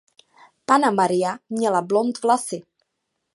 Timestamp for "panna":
0.65-0.91